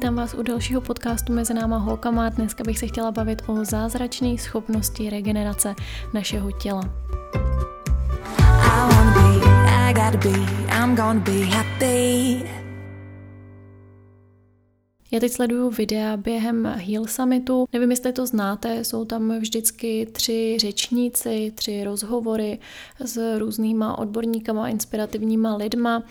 vítám 0.00 0.14
vás 0.14 0.34
u 0.34 0.42
dalšího 0.42 0.80
podcastu 0.80 1.32
Mezi 1.32 1.54
náma 1.54 1.76
holkama. 1.76 2.28
Dneska 2.28 2.64
bych 2.64 2.78
se 2.78 2.86
chtěla 2.86 3.10
bavit 3.10 3.42
o 3.46 3.64
zázračné 3.64 4.38
schopnosti 4.38 5.10
regenerace 5.10 5.74
našeho 6.14 6.52
těla. 6.52 6.82
Já 15.12 15.20
teď 15.20 15.32
sleduju 15.32 15.70
videa 15.70 16.16
během 16.16 16.64
Heal 16.64 17.06
Summitu. 17.06 17.66
Nevím, 17.72 17.90
jestli 17.90 18.12
to 18.12 18.26
znáte, 18.26 18.84
jsou 18.84 19.04
tam 19.04 19.38
vždycky 19.38 20.06
tři 20.12 20.56
řečníci, 20.60 21.52
tři 21.54 21.84
rozhovory 21.84 22.58
s 23.04 23.38
různýma 23.38 23.98
odborníkama, 23.98 24.68
inspirativníma 24.68 25.56
lidma 25.56 26.02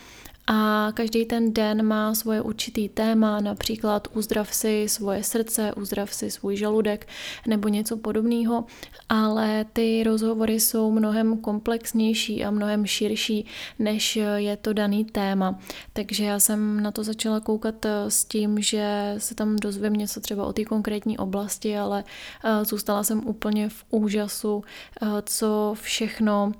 a 0.52 0.92
každý 0.94 1.24
ten 1.24 1.52
den 1.52 1.86
má 1.86 2.14
svoje 2.14 2.40
určitý 2.40 2.88
téma, 2.88 3.40
například 3.40 4.08
uzdrav 4.14 4.54
si 4.54 4.88
svoje 4.88 5.24
srdce, 5.24 5.74
uzdrav 5.74 6.14
si 6.14 6.30
svůj 6.30 6.56
žaludek 6.56 7.08
nebo 7.46 7.68
něco 7.68 7.96
podobného, 7.96 8.64
ale 9.08 9.64
ty 9.72 10.02
rozhovory 10.02 10.60
jsou 10.60 10.90
mnohem 10.90 11.38
komplexnější 11.38 12.44
a 12.44 12.50
mnohem 12.50 12.86
širší, 12.86 13.46
než 13.78 14.16
je 14.36 14.56
to 14.56 14.72
daný 14.72 15.04
téma. 15.04 15.58
Takže 15.92 16.24
já 16.24 16.40
jsem 16.40 16.82
na 16.82 16.90
to 16.90 17.04
začala 17.04 17.40
koukat 17.40 17.86
s 18.08 18.24
tím, 18.24 18.62
že 18.62 19.14
se 19.18 19.34
tam 19.34 19.56
dozvím 19.56 19.92
něco 19.92 20.20
třeba 20.20 20.46
o 20.46 20.52
té 20.52 20.64
konkrétní 20.64 21.18
oblasti, 21.18 21.78
ale 21.78 22.04
eh, 22.44 22.64
zůstala 22.64 23.04
jsem 23.04 23.26
úplně 23.26 23.68
v 23.68 23.84
úžasu, 23.90 24.64
eh, 25.02 25.06
co 25.22 25.74
všechno 25.80 26.52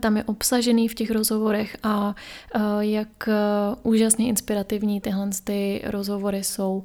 tam 0.00 0.16
je 0.16 0.24
obsažený 0.24 0.88
v 0.88 0.94
těch 0.94 1.10
rozhovorech 1.10 1.76
a 1.82 2.14
jak 2.80 3.28
úžasně 3.82 4.26
inspirativní 4.28 5.00
tyhle 5.00 5.30
ty 5.44 5.82
rozhovory 5.86 6.44
jsou. 6.44 6.84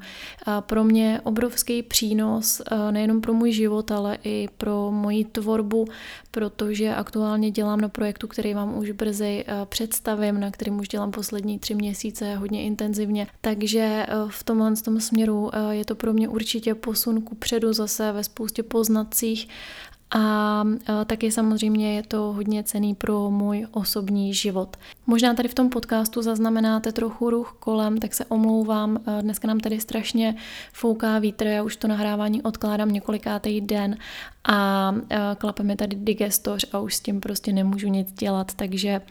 Pro 0.60 0.84
mě 0.84 1.22
obrovský 1.24 1.84
přínos 1.84 2.62
nejenom 2.92 3.22
pro 3.22 3.34
můj 3.34 3.52
život, 3.52 3.92
ale 3.92 4.18
i 4.24 4.48
pro 4.58 4.92
moji 4.92 5.26
tvorbu, 5.26 5.86
protože 6.32 6.96
aktuálně 6.96 7.52
dělám 7.52 7.82
na 7.82 7.90
projektu, 7.90 8.28
který 8.28 8.54
vám 8.54 8.78
už 8.78 8.92
brzy 8.92 9.46
představím, 9.66 10.40
na 10.40 10.52
kterým 10.52 10.80
už 10.80 10.88
dělám 10.88 11.12
poslední 11.12 11.60
tři 11.60 11.76
měsíce 11.76 12.36
hodně 12.36 12.64
intenzivně. 12.64 13.28
Takže 13.42 14.06
v 14.30 14.44
tomhle 14.44 14.76
tom 14.76 15.00
směru 15.00 15.52
je 15.70 15.86
to 15.86 15.96
pro 15.96 16.14
mě 16.14 16.30
určitě 16.30 16.76
posun 16.76 17.22
ku 17.22 17.36
předu 17.36 17.74
zase 17.74 18.12
ve 18.12 18.24
spoustě 18.24 18.64
poznacích 18.64 19.48
a 20.16 20.64
taky 21.06 21.32
samozřejmě 21.32 21.96
je 21.96 22.04
to 22.04 22.18
hodně 22.18 22.64
cený 22.64 22.96
pro 22.96 23.32
můj 23.32 23.68
osobní 23.72 24.34
život. 24.34 24.78
Možná 25.08 25.34
tady 25.34 25.50
v 25.50 25.54
tom 25.54 25.70
podcastu 25.70 26.22
zaznamenáte 26.22 26.92
trochu 26.92 27.30
ruch 27.30 27.58
kolem, 27.60 27.98
tak 27.98 28.14
se 28.14 28.26
omlouvám. 28.26 28.98
Dneska 29.22 29.48
nám 29.48 29.60
tady 29.60 29.80
strašně 29.80 30.36
fouká 30.74 31.20
vítr, 31.20 31.48
já 31.48 31.64
už 31.64 31.76
to 31.76 31.88
nahrávání 31.88 32.42
odkládám 32.42 32.92
několikátý 32.92 33.62
den 33.62 33.98
a 34.44 34.94
klape 35.38 35.64
mi 35.64 35.76
tady 35.76 35.96
digestoř 35.96 36.66
a 36.72 36.80
už 36.80 36.96
s 36.96 37.00
tím 37.00 37.20
prostě 37.20 37.54
nemůžu 37.54 37.88
nic 37.88 38.12
dělat, 38.12 38.54
takže 38.56 39.02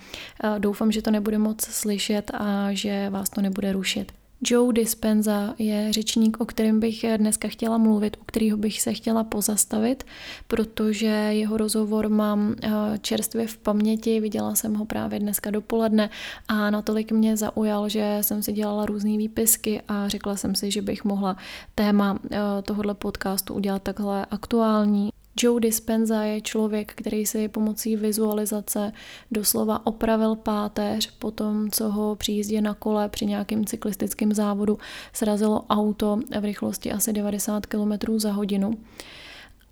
doufám, 0.58 0.92
že 0.92 1.02
to 1.02 1.10
nebude 1.10 1.38
moc 1.38 1.62
slyšet 1.62 2.30
a 2.34 2.68
že 2.70 3.10
vás 3.10 3.30
to 3.30 3.40
nebude 3.40 3.72
rušit. 3.72 4.12
Joe 4.44 4.72
Dispenza 4.72 5.54
je 5.58 5.92
řečník, 5.92 6.40
o 6.40 6.44
kterém 6.44 6.80
bych 6.80 7.04
dneska 7.16 7.48
chtěla 7.48 7.78
mluvit, 7.78 8.16
u 8.20 8.24
kterého 8.24 8.56
bych 8.56 8.82
se 8.82 8.92
chtěla 8.92 9.24
pozastavit, 9.24 10.04
protože 10.48 11.06
jeho 11.06 11.56
rozhovor 11.56 12.08
mám 12.08 12.54
eh, 12.62 12.70
čerstvě 13.00 13.46
v 13.46 13.56
paměti, 13.56 14.20
viděla 14.20 14.54
jsem 14.54 14.74
ho 14.74 14.84
právě 14.84 15.18
dneska 15.18 15.50
dopoledne 15.50 16.10
a 16.48 16.70
natolik 16.70 17.12
mě 17.12 17.36
zaujal, 17.36 17.88
že 17.88 18.18
jsem 18.20 18.42
si 18.42 18.52
dělala 18.52 18.86
různé 18.86 19.16
výpisky 19.16 19.82
a 19.88 20.08
řekla 20.08 20.36
jsem 20.36 20.54
si, 20.54 20.70
že 20.70 20.82
bych 20.82 21.04
mohla 21.04 21.36
téma 21.74 22.18
eh, 22.30 22.38
tohohle 22.62 22.94
podcastu 22.94 23.54
udělat 23.54 23.82
takhle 23.82 24.26
aktuální 24.30 25.10
Joe 25.40 25.60
Dispenza 25.60 26.22
je 26.22 26.40
člověk, 26.40 26.92
který 26.94 27.26
si 27.26 27.48
pomocí 27.48 27.96
vizualizace 27.96 28.92
doslova 29.30 29.86
opravil 29.86 30.36
páteř 30.36 31.10
po 31.18 31.30
tom, 31.30 31.70
co 31.70 31.90
ho 31.90 32.16
při 32.16 32.32
jízdě 32.32 32.60
na 32.60 32.74
kole 32.74 33.08
při 33.08 33.26
nějakém 33.26 33.64
cyklistickém 33.64 34.32
závodu 34.32 34.78
srazilo 35.12 35.64
auto 35.70 36.18
v 36.40 36.44
rychlosti 36.44 36.92
asi 36.92 37.12
90 37.12 37.66
km 37.66 37.92
za 38.16 38.32
hodinu 38.32 38.78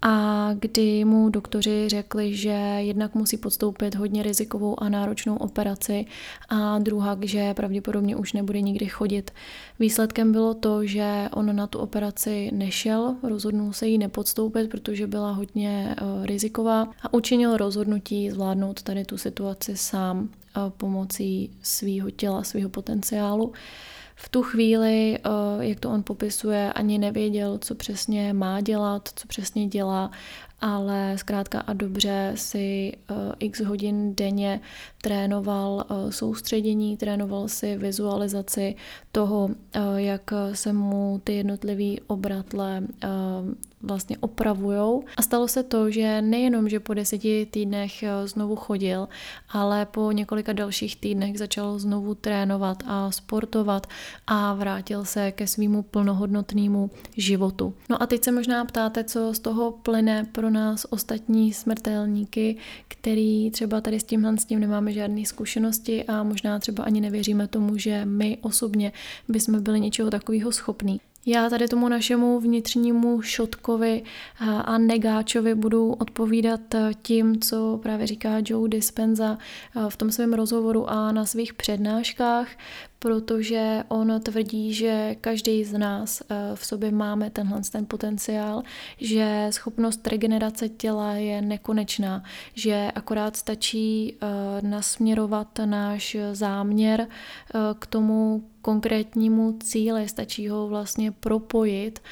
a 0.02 0.50
kdy 0.54 1.04
mu 1.04 1.28
doktoři 1.28 1.88
řekli, 1.88 2.34
že 2.34 2.76
jednak 2.78 3.14
musí 3.14 3.36
podstoupit 3.36 3.94
hodně 3.94 4.22
rizikovou 4.22 4.82
a 4.82 4.88
náročnou 4.88 5.36
operaci 5.36 6.06
a 6.48 6.78
druhá, 6.78 7.18
že 7.22 7.54
pravděpodobně 7.54 8.16
už 8.16 8.32
nebude 8.32 8.60
nikdy 8.60 8.86
chodit. 8.86 9.30
Výsledkem 9.78 10.32
bylo 10.32 10.54
to, 10.54 10.86
že 10.86 11.28
on 11.32 11.56
na 11.56 11.66
tu 11.66 11.78
operaci 11.78 12.50
nešel, 12.52 13.16
rozhodnul 13.22 13.72
se 13.72 13.88
jí 13.88 13.98
nepodstoupit, 13.98 14.70
protože 14.70 15.06
byla 15.06 15.32
hodně 15.32 15.96
eh, 15.98 16.26
riziková 16.26 16.82
a 17.02 17.14
učinil 17.14 17.56
rozhodnutí 17.56 18.30
zvládnout 18.30 18.82
tady 18.82 19.04
tu 19.04 19.18
situaci 19.18 19.76
sám 19.76 20.28
eh, 20.28 20.60
pomocí 20.76 21.50
svého 21.62 22.10
těla, 22.10 22.42
svého 22.42 22.68
potenciálu 22.68 23.52
v 24.22 24.28
tu 24.28 24.42
chvíli, 24.42 25.18
eh, 25.18 25.30
jak 25.64 25.80
to 25.80 25.90
on 25.90 26.02
popisuje, 26.02 26.72
ani 26.72 26.98
nevěděl, 26.98 27.58
co 27.58 27.74
přesně 27.74 28.32
má 28.32 28.60
dělat, 28.60 29.08
co 29.14 29.26
přesně 29.26 29.66
dělá, 29.66 30.10
ale 30.60 31.18
zkrátka 31.18 31.60
a 31.60 31.72
dobře 31.72 32.32
si 32.34 32.92
eh, 33.10 33.14
x 33.38 33.60
hodin 33.60 34.14
denně 34.14 34.60
trénoval 35.02 35.84
eh, 35.84 36.12
soustředění, 36.12 36.96
trénoval 36.96 37.48
si 37.48 37.76
vizualizaci 37.76 38.74
toho, 39.12 39.50
jak 39.96 40.30
se 40.52 40.72
mu 40.72 41.20
ty 41.24 41.34
jednotlivé 41.34 41.94
obratle 42.06 42.82
vlastně 43.82 44.16
opravujou. 44.20 45.04
A 45.16 45.22
stalo 45.22 45.48
se 45.48 45.62
to, 45.62 45.90
že 45.90 46.22
nejenom, 46.22 46.68
že 46.68 46.80
po 46.80 46.94
deseti 46.94 47.46
týdnech 47.50 48.02
eh, 48.02 48.28
znovu 48.28 48.56
chodil, 48.56 49.08
ale 49.48 49.86
po 49.86 50.12
několika 50.12 50.52
dalších 50.52 50.96
týdnech 50.96 51.38
začal 51.38 51.78
znovu 51.78 52.14
trénovat 52.14 52.82
a 52.86 53.10
sportovat 53.10 53.86
a 54.26 54.54
vrátil 54.54 55.04
se 55.04 55.32
ke 55.32 55.46
svýmu 55.46 55.82
plnohodnotnému 55.82 56.90
životu. 57.16 57.74
No 57.88 58.02
a 58.02 58.06
teď 58.06 58.24
se 58.24 58.32
možná 58.32 58.64
ptáte, 58.64 59.04
co 59.04 59.34
z 59.34 59.38
toho 59.38 59.70
plyne 59.70 60.26
pro 60.32 60.49
nás 60.50 60.86
ostatní 60.90 61.52
smrtelníky, 61.52 62.56
který 62.88 63.50
třeba 63.50 63.80
tady 63.80 64.00
s 64.00 64.04
tímhle 64.04 64.38
s 64.38 64.44
tím 64.44 64.60
nemáme 64.60 64.92
žádné 64.92 65.24
zkušenosti 65.24 66.04
a 66.04 66.22
možná 66.22 66.58
třeba 66.58 66.84
ani 66.84 67.00
nevěříme 67.00 67.48
tomu, 67.48 67.78
že 67.78 68.04
my 68.04 68.38
osobně 68.40 68.92
bychom 69.28 69.62
byli 69.62 69.80
něčeho 69.80 70.10
takového 70.10 70.52
schopní. 70.52 71.00
Já 71.26 71.50
tady 71.50 71.68
tomu 71.68 71.88
našemu 71.88 72.40
vnitřnímu 72.40 73.22
šotkovi 73.22 74.02
a 74.64 74.78
negáčovi 74.78 75.54
budu 75.54 75.92
odpovídat 75.92 76.60
tím, 77.02 77.40
co 77.40 77.80
právě 77.82 78.06
říká 78.06 78.30
Joe 78.44 78.68
Dispenza 78.68 79.38
v 79.88 79.96
tom 79.96 80.10
svém 80.10 80.32
rozhovoru 80.32 80.90
a 80.90 81.12
na 81.12 81.26
svých 81.26 81.54
přednáškách, 81.54 82.48
protože 83.02 83.84
on 83.88 84.20
tvrdí, 84.20 84.74
že 84.74 85.16
každý 85.20 85.64
z 85.64 85.78
nás 85.78 86.22
v 86.54 86.66
sobě 86.66 86.90
máme 86.90 87.30
tenhle 87.30 87.60
ten 87.72 87.86
potenciál, 87.86 88.62
že 88.96 89.46
schopnost 89.50 90.06
regenerace 90.06 90.68
těla 90.68 91.12
je 91.12 91.42
nekonečná, 91.42 92.22
že 92.54 92.90
akorát 92.94 93.36
stačí 93.36 94.16
nasměrovat 94.62 95.60
náš 95.64 96.16
záměr 96.32 97.08
k 97.78 97.86
tomu, 97.86 98.44
konkrétnímu 98.62 99.58
cíli, 99.62 100.08
stačí 100.08 100.48
ho 100.48 100.68
vlastně 100.68 101.12
propojit 101.12 102.02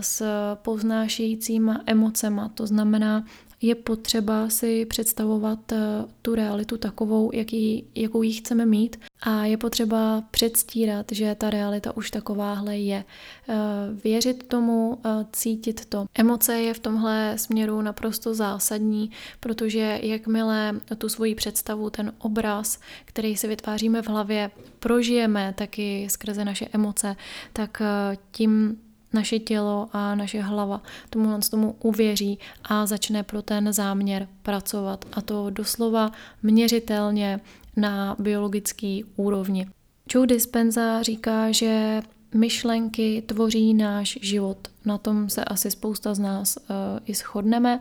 s 0.00 0.22
povznášejícíma 0.54 1.80
emocema. 1.86 2.48
To 2.48 2.66
znamená, 2.66 3.24
je 3.64 3.74
potřeba 3.74 4.48
si 4.48 4.86
představovat 4.86 5.72
eh, 5.72 5.78
tu 6.22 6.34
realitu 6.34 6.76
takovou, 6.76 7.30
jaký, 7.34 7.84
jakou 7.94 8.22
ji 8.22 8.32
chceme 8.32 8.66
mít 8.66 9.00
a 9.22 9.44
je 9.44 9.56
potřeba 9.56 10.24
předstírat, 10.30 11.06
že 11.12 11.34
ta 11.34 11.50
realita 11.50 11.96
už 11.96 12.10
takováhle 12.10 12.78
je. 12.78 13.04
Eh, 13.48 13.54
věřit 14.04 14.48
tomu, 14.48 14.98
eh, 15.04 15.26
cítit 15.32 15.86
to. 15.86 16.06
Emoce 16.14 16.60
je 16.60 16.74
v 16.74 16.78
tomhle 16.78 17.34
směru 17.36 17.82
naprosto 17.82 18.34
zásadní, 18.34 19.10
protože 19.40 20.00
jakmile 20.02 20.80
tu 20.98 21.08
svoji 21.08 21.34
představu, 21.34 21.90
ten 21.90 22.12
obraz, 22.18 22.80
který 23.04 23.36
si 23.36 23.48
vytváříme 23.48 24.02
v 24.02 24.08
hlavě, 24.08 24.50
prožijeme 24.78 25.54
taky 25.56 26.06
skrze 26.10 26.44
naše 26.44 26.68
emoce, 26.72 27.16
tak 27.52 27.82
tím 28.30 28.78
naše 29.14 29.38
tělo 29.38 29.88
a 29.92 30.14
naše 30.14 30.40
hlava 30.40 30.82
tomu 31.10 31.38
tomu 31.50 31.76
uvěří 31.82 32.38
a 32.64 32.86
začne 32.86 33.22
pro 33.22 33.42
ten 33.42 33.72
záměr 33.72 34.28
pracovat. 34.42 35.04
A 35.12 35.20
to 35.20 35.50
doslova 35.50 36.12
měřitelně 36.42 37.40
na 37.76 38.16
biologický 38.18 39.04
úrovni. 39.16 39.66
Joe 40.14 40.26
Dispenza 40.26 41.02
říká, 41.02 41.52
že 41.52 42.02
myšlenky 42.34 43.22
tvoří 43.26 43.74
náš 43.74 44.18
život. 44.22 44.68
Na 44.84 44.98
tom 44.98 45.30
se 45.30 45.44
asi 45.44 45.70
spousta 45.70 46.14
z 46.14 46.18
nás 46.18 46.56
uh, 46.56 46.64
i 47.06 47.14
shodneme 47.14 47.80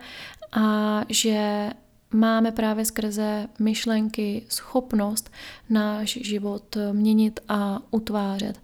a 0.52 1.02
že 1.10 1.70
máme 2.12 2.52
právě 2.52 2.86
skrze 2.86 3.48
myšlenky 3.60 4.46
schopnost 4.50 5.30
náš 5.70 6.20
život 6.22 6.78
měnit 6.92 7.40
a 7.50 7.80
utvářet. 7.92 8.60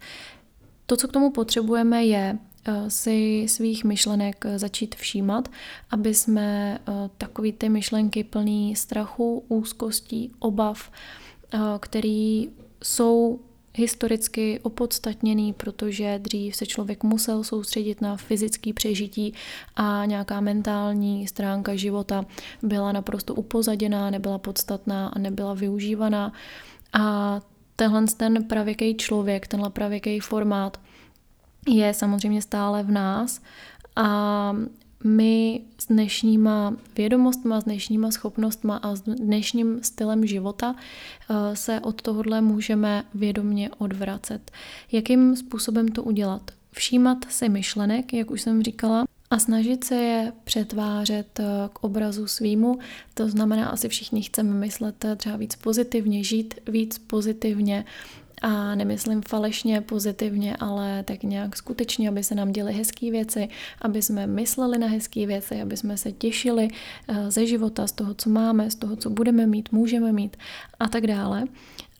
To, 0.86 0.96
co 0.96 1.08
k 1.08 1.12
tomu 1.12 1.30
potřebujeme, 1.30 2.04
je 2.04 2.38
si 2.88 3.46
svých 3.48 3.84
myšlenek 3.84 4.44
eh, 4.44 4.58
začít 4.58 4.94
všímat, 4.94 5.48
aby 5.90 6.14
jsme 6.14 6.78
eh, 6.78 6.92
takový 7.18 7.52
ty 7.52 7.68
myšlenky 7.68 8.24
plný 8.24 8.76
strachu, 8.76 9.44
úzkostí, 9.48 10.32
obav, 10.38 10.90
který 11.80 12.48
jsou 12.82 13.40
historicky 13.74 14.60
opodstatněný, 14.62 15.52
protože 15.52 16.18
dřív 16.18 16.56
se 16.56 16.66
člověk 16.66 17.04
musel 17.04 17.44
soustředit 17.44 18.00
na 18.00 18.16
fyzické 18.16 18.72
přežití 18.72 19.34
a 19.76 20.04
nějaká 20.04 20.40
mentální 20.40 21.28
stránka 21.28 21.76
života 21.76 22.24
byla 22.62 22.92
naprosto 22.92 23.34
upozaděná, 23.34 24.10
nebyla 24.10 24.38
podstatná 24.38 25.08
a 25.08 25.18
nebyla 25.18 25.54
využívaná. 25.54 26.32
A 26.92 27.40
tenhle 27.76 28.04
ten 28.16 28.44
pravěký 28.44 28.94
člověk, 28.94 29.46
tenhle 29.46 29.70
pravěký 29.70 30.20
formát 30.20 30.80
je 31.68 31.94
samozřejmě 31.94 32.42
stále 32.42 32.82
v 32.82 32.90
nás 32.90 33.40
a 33.96 34.56
my 35.04 35.60
s 35.78 35.86
dnešníma 35.86 36.76
vědomostma, 36.96 37.60
s 37.60 37.64
dnešníma 37.64 38.10
schopnostma 38.10 38.76
a 38.76 38.96
s 38.96 39.00
dnešním 39.00 39.82
stylem 39.82 40.26
života 40.26 40.76
eh, 41.30 41.56
se 41.56 41.80
od 41.80 42.02
tohohle 42.02 42.40
můžeme 42.40 43.04
vědomně 43.14 43.70
odvracet. 43.78 44.50
Jakým 44.92 45.36
způsobem 45.36 45.88
to 45.88 46.02
udělat? 46.02 46.50
Všímat 46.72 47.18
si 47.28 47.48
myšlenek, 47.48 48.12
jak 48.12 48.30
už 48.30 48.40
jsem 48.40 48.62
říkala, 48.62 49.04
a 49.30 49.38
snažit 49.38 49.84
se 49.84 49.94
je 49.94 50.32
přetvářet 50.44 51.40
eh, 51.40 51.44
k 51.72 51.84
obrazu 51.84 52.26
svýmu. 52.26 52.78
To 53.14 53.28
znamená, 53.28 53.68
asi 53.68 53.88
všichni 53.88 54.22
chceme 54.22 54.54
myslet 54.54 55.04
eh, 55.04 55.16
třeba 55.16 55.36
víc 55.36 55.56
pozitivně, 55.56 56.24
žít 56.24 56.54
víc 56.68 56.98
pozitivně, 56.98 57.84
a 58.42 58.74
nemyslím 58.74 59.22
falešně, 59.22 59.80
pozitivně, 59.80 60.56
ale 60.56 61.02
tak 61.02 61.22
nějak 61.22 61.56
skutečně, 61.56 62.08
aby 62.08 62.24
se 62.24 62.34
nám 62.34 62.52
děly 62.52 62.72
hezké 62.72 63.10
věci, 63.10 63.48
aby 63.82 64.02
jsme 64.02 64.26
mysleli 64.26 64.78
na 64.78 64.86
hezké 64.86 65.26
věci, 65.26 65.62
aby 65.62 65.76
jsme 65.76 65.96
se 65.96 66.12
těšili 66.12 66.68
eh, 67.08 67.30
ze 67.30 67.46
života, 67.46 67.86
z 67.86 67.92
toho, 67.92 68.14
co 68.14 68.30
máme, 68.30 68.70
z 68.70 68.74
toho, 68.74 68.96
co 68.96 69.10
budeme 69.10 69.46
mít, 69.46 69.72
můžeme 69.72 70.12
mít 70.12 70.36
a 70.80 70.88
tak 70.88 71.06
dále. 71.06 71.44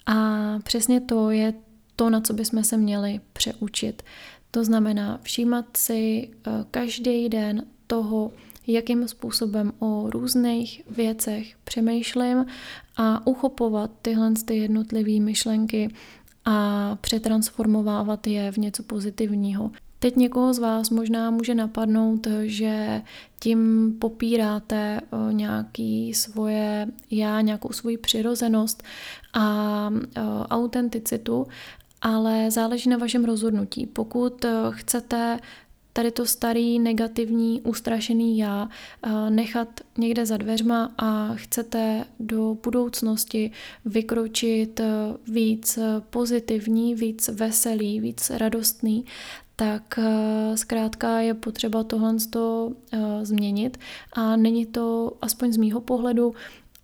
A 0.06 0.58
přesně 0.64 1.00
to 1.00 1.30
je 1.30 1.54
to, 1.96 2.10
na 2.10 2.20
co 2.20 2.32
bychom 2.32 2.64
se 2.64 2.76
měli 2.76 3.20
přeučit. 3.32 4.02
To 4.50 4.64
znamená 4.64 5.20
všímat 5.22 5.76
si 5.76 6.28
eh, 6.46 6.50
každý 6.70 7.28
den 7.28 7.64
toho, 7.86 8.32
jakým 8.66 9.08
způsobem 9.08 9.72
o 9.78 10.10
různých 10.10 10.82
věcech 10.90 11.56
přemýšlím 11.64 12.46
a 12.96 13.26
uchopovat 13.26 13.90
tyhle 14.02 14.32
ty 14.44 14.56
jednotlivé 14.56 15.20
myšlenky 15.20 15.88
a 16.44 16.96
přetransformovávat 17.00 18.26
je 18.26 18.52
v 18.52 18.56
něco 18.56 18.82
pozitivního. 18.82 19.70
Teď 19.98 20.16
někoho 20.16 20.54
z 20.54 20.58
vás 20.58 20.90
možná 20.90 21.30
může 21.30 21.54
napadnout, 21.54 22.26
že 22.42 23.02
tím 23.40 23.92
popíráte 23.98 25.00
eh, 25.00 25.32
nějaký 25.32 26.14
svoje 26.14 26.86
já, 27.10 27.40
nějakou 27.40 27.72
svoji 27.72 27.98
přirozenost 27.98 28.82
a 29.34 29.90
eh, 29.92 30.20
autenticitu, 30.50 31.46
ale 32.02 32.50
záleží 32.50 32.90
na 32.90 32.96
vašem 32.96 33.24
rozhodnutí. 33.24 33.86
Pokud 33.86 34.44
eh, 34.44 34.50
chcete 34.70 35.38
tady 35.92 36.10
to 36.10 36.26
starý, 36.26 36.78
negativní, 36.78 37.60
ustrašený 37.60 38.38
já 38.38 38.68
nechat 39.28 39.68
někde 39.98 40.26
za 40.26 40.36
dveřma 40.36 40.92
a 40.98 41.34
chcete 41.34 42.04
do 42.20 42.56
budoucnosti 42.64 43.50
vykročit 43.84 44.80
víc 45.28 45.78
pozitivní, 46.10 46.94
víc 46.94 47.28
veselý, 47.28 48.00
víc 48.00 48.30
radostný, 48.30 49.04
tak 49.56 49.98
zkrátka 50.54 51.20
je 51.20 51.34
potřeba 51.34 51.84
tohle 51.84 52.14
změnit. 53.22 53.78
A 54.12 54.36
není 54.36 54.66
to, 54.66 55.12
aspoň 55.22 55.52
z 55.52 55.56
mýho 55.56 55.80
pohledu, 55.80 56.34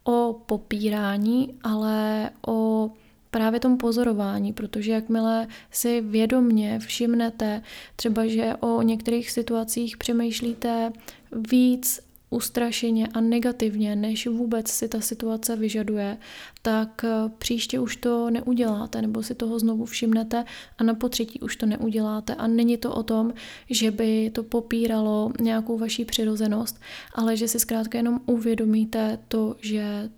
o 0.05 0.41
popírání, 0.47 1.55
ale 1.63 2.31
o 2.47 2.91
právě 3.37 3.61
tom 3.61 3.77
pozorování, 3.77 4.53
protože 4.53 4.93
jakmile 4.93 5.47
si 5.71 6.01
vědomně 6.01 6.79
všimnete, 6.79 7.63
třeba 7.97 8.27
že 8.27 8.55
o 8.61 8.83
některých 8.83 9.31
situacích 9.31 9.97
přemýšlíte 9.97 10.93
víc 11.51 12.01
ustrašeně 12.31 13.09
a 13.15 13.21
negativně, 13.21 13.97
než 13.97 14.27
vůbec 14.27 14.69
si 14.69 14.89
ta 14.89 15.01
situace 15.01 15.57
vyžaduje, 15.57 16.19
tak 16.63 17.05
eh, 17.05 17.31
příště 17.39 17.81
už 17.81 17.97
to 17.97 18.31
neuděláte, 18.31 19.03
nebo 19.03 19.23
si 19.23 19.35
toho 19.35 19.59
znovu 19.59 19.85
všimnete 19.85 20.45
a 20.79 20.85
na 20.85 20.95
potřetí 20.95 21.41
už 21.41 21.57
to 21.57 21.67
neuděláte. 21.67 22.35
A 22.35 22.47
není 22.47 22.77
to 22.77 22.95
o 22.95 23.03
tom, 23.03 23.33
že 23.71 23.91
by 23.91 24.31
to 24.31 24.43
popíralo 24.43 25.33
nějakou 25.41 25.79
vaší 25.79 26.05
přirozenost, 26.05 26.81
ale 27.15 27.37
že 27.37 27.49
si 27.49 27.61
zkrátka 27.61 27.99
jenom 27.99 28.21
uvědomíte 28.27 29.19
to, 29.29 29.57
že 29.61 30.11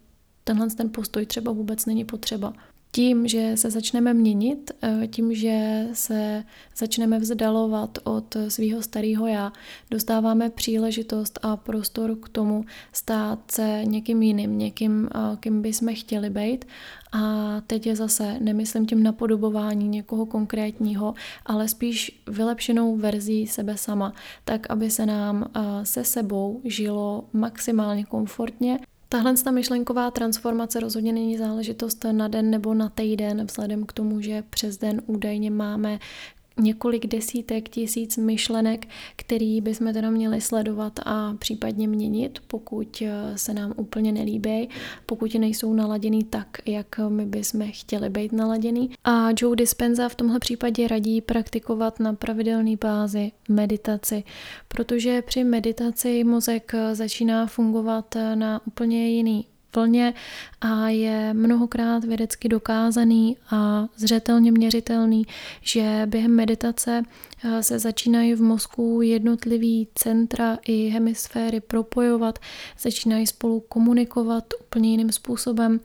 tenhle 0.44 0.70
ten 0.70 0.90
postoj 0.90 1.26
třeba 1.26 1.52
vůbec 1.52 1.86
není 1.86 2.04
potřeba 2.04 2.52
tím, 2.92 3.28
že 3.28 3.56
se 3.56 3.70
začneme 3.70 4.14
měnit, 4.14 4.70
eh, 4.82 5.06
tím, 5.06 5.34
že 5.34 5.86
se 5.92 6.44
začneme 6.76 7.18
vzdalovat 7.18 7.98
od 8.04 8.36
svého 8.48 8.82
starého 8.82 9.26
já, 9.26 9.52
dostáváme 9.90 10.50
příležitost 10.50 11.38
a 11.42 11.56
prostor 11.56 12.16
k 12.16 12.28
tomu 12.28 12.64
stát 12.92 13.50
se 13.50 13.80
někým 13.84 14.22
jiným, 14.22 14.58
někým, 14.58 15.08
eh, 15.14 15.36
kým 15.40 15.62
bychom 15.62 15.94
chtěli 15.94 16.30
být. 16.30 16.64
A 17.12 17.54
teď 17.66 17.86
je 17.86 17.96
zase, 17.96 18.36
nemyslím 18.40 18.86
tím 18.86 19.02
napodobování 19.02 19.88
někoho 19.88 20.26
konkrétního, 20.26 21.14
ale 21.46 21.68
spíš 21.68 22.22
vylepšenou 22.26 22.96
verzí 22.96 23.46
sebe 23.46 23.76
sama, 23.76 24.12
tak 24.44 24.70
aby 24.70 24.90
se 24.90 25.06
nám 25.06 25.50
eh, 25.56 25.60
se 25.86 26.04
sebou 26.04 26.60
žilo 26.64 27.24
maximálně 27.32 28.04
komfortně 28.04 28.78
Tahle 29.08 29.34
ta 29.44 29.50
myšlenková 29.50 30.10
transformace 30.10 30.80
rozhodně 30.80 31.12
není 31.12 31.38
záležitost 31.38 32.04
na 32.12 32.28
den 32.28 32.50
nebo 32.50 32.74
na 32.74 32.88
týden, 32.88 33.44
vzhledem 33.46 33.86
k 33.86 33.92
tomu, 33.92 34.20
že 34.20 34.42
přes 34.50 34.78
den 34.78 35.02
údajně 35.06 35.50
máme 35.50 35.98
několik 36.58 37.06
desítek 37.06 37.68
tisíc 37.68 38.16
myšlenek, 38.16 38.86
který 39.16 39.60
bychom 39.60 39.92
teda 39.92 40.10
měli 40.10 40.40
sledovat 40.40 40.92
a 41.04 41.34
případně 41.38 41.88
měnit, 41.88 42.38
pokud 42.46 43.02
eh, 43.02 43.38
se 43.38 43.54
nám 43.54 43.72
úplně 43.76 44.12
nelíbí, 44.12 44.68
pokud 45.06 45.34
nejsou 45.34 45.74
naladěný 45.74 46.24
tak, 46.24 46.58
jak 46.66 46.98
my 47.08 47.26
bychom 47.26 47.72
chtěli 47.72 48.10
být 48.10 48.32
naladěný. 48.32 48.90
A 49.04 49.28
Joe 49.40 49.56
Dispenza 49.56 50.08
v 50.08 50.14
tomhle 50.14 50.38
případě 50.38 50.88
radí 50.88 51.20
praktikovat 51.20 52.00
na 52.00 52.12
pravidelné 52.12 52.76
bázi 52.76 53.32
meditaci, 53.48 54.24
protože 54.68 55.22
při 55.22 55.44
meditaci 55.44 56.24
mozek 56.24 56.72
začíná 56.92 57.46
fungovat 57.46 58.16
na 58.34 58.66
úplně 58.66 59.08
jiný 59.08 59.46
vlně 59.76 60.14
a 60.60 60.88
je 60.88 61.34
mnohokrát 61.34 62.04
vědecky 62.04 62.48
dokázaný 62.48 63.36
a 63.50 63.86
zřetelně 63.96 64.52
měřitelný, 64.52 65.26
že 65.60 66.02
během 66.06 66.36
meditace 66.36 67.02
eh, 67.44 67.62
se 67.62 67.78
začínají 67.78 68.34
v 68.34 68.42
mozku 68.42 69.02
jednotlivý 69.02 69.88
centra 69.94 70.58
i 70.66 70.88
hemisféry 70.88 71.60
propojovat, 71.60 72.38
začínají 72.78 73.26
spolu 73.26 73.60
komunikovat 73.60 74.44
úplně 74.60 74.90
jiným 74.90 75.12
způsobem 75.12 75.80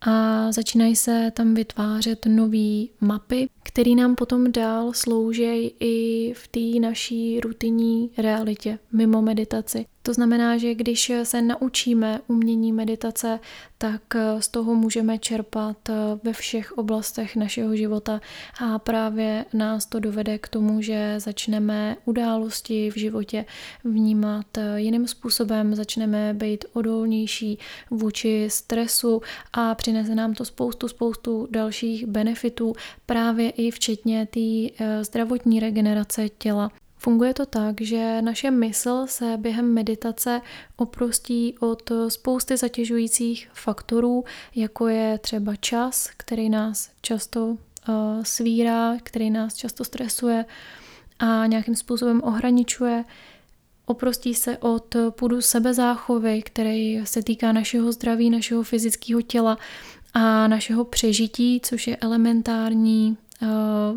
a 0.00 0.52
začínají 0.52 0.96
se 0.96 1.32
tam 1.34 1.54
vytvářet 1.54 2.26
nové 2.26 2.84
mapy, 3.00 3.48
které 3.72 3.94
nám 3.94 4.14
potom 4.14 4.52
dál 4.52 4.92
slouží 4.92 5.74
i 5.80 6.32
v 6.34 6.48
té 6.48 6.80
naší 6.80 7.40
rutinní 7.40 8.10
realitě 8.18 8.78
mimo 8.92 9.22
meditaci. 9.22 9.86
To 10.02 10.14
znamená, 10.14 10.58
že 10.58 10.74
když 10.74 11.12
se 11.22 11.42
naučíme 11.42 12.20
umění 12.28 12.72
meditace, 12.72 13.40
tak 13.78 14.02
z 14.38 14.48
toho 14.48 14.74
můžeme 14.74 15.18
čerpat 15.18 15.76
ve 16.22 16.32
všech 16.32 16.72
oblastech 16.72 17.36
našeho 17.36 17.76
života 17.76 18.20
a 18.60 18.78
právě 18.78 19.44
nás 19.52 19.86
to 19.86 20.00
dovede 20.00 20.38
k 20.38 20.48
tomu, 20.48 20.82
že 20.82 21.14
začneme 21.18 21.96
události 22.04 22.90
v 22.90 22.98
životě 22.98 23.44
vnímat 23.84 24.46
jiným 24.76 25.06
způsobem, 25.08 25.74
začneme 25.74 26.34
být 26.34 26.64
odolnější 26.72 27.58
vůči 27.90 28.46
stresu 28.50 29.22
a 29.52 29.74
přinese 29.74 30.14
nám 30.14 30.34
to 30.34 30.44
spoustu, 30.44 30.88
spoustu 30.88 31.48
dalších 31.50 32.06
benefitů, 32.06 32.72
právě 33.06 33.52
i 33.60 33.70
včetně 33.70 34.26
té 34.26 34.40
eh, 34.40 35.04
zdravotní 35.04 35.60
regenerace 35.60 36.28
těla. 36.28 36.70
Funguje 37.02 37.34
to 37.34 37.46
tak, 37.46 37.80
že 37.80 38.22
naše 38.22 38.50
mysl 38.50 39.06
se 39.06 39.36
během 39.36 39.74
meditace 39.74 40.40
oprostí 40.76 41.54
od 41.60 41.92
spousty 42.08 42.56
zatěžujících 42.56 43.50
faktorů, 43.52 44.24
jako 44.54 44.88
je 44.88 45.18
třeba 45.18 45.56
čas, 45.56 46.10
který 46.16 46.48
nás 46.48 46.90
často 47.02 47.46
uh, 47.46 47.56
svírá, 48.22 48.96
který 49.02 49.30
nás 49.30 49.54
často 49.54 49.84
stresuje 49.84 50.44
a 51.18 51.46
nějakým 51.46 51.76
způsobem 51.76 52.22
ohraničuje. 52.24 53.04
Oprostí 53.86 54.34
se 54.34 54.58
od 54.58 54.96
půdu 55.10 55.40
sebezáchovy, 55.42 56.42
který 56.42 57.00
se 57.04 57.22
týká 57.22 57.52
našeho 57.52 57.92
zdraví, 57.92 58.30
našeho 58.30 58.62
fyzického 58.62 59.22
těla 59.22 59.58
a 60.14 60.48
našeho 60.48 60.84
přežití, 60.84 61.60
což 61.64 61.86
je 61.86 61.96
elementární 61.96 63.16